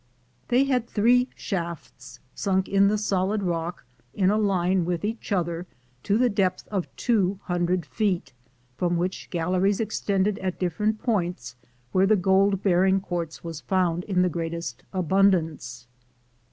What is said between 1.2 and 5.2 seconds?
shafts sunk in the solid rock, in a line with